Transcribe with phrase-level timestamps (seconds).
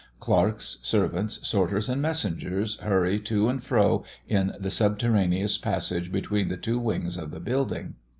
[0.19, 6.57] Clerks, servants, sorters, and messengers, hurry to and fro in the subterraneous passage between the
[6.57, 7.93] two wings of the building.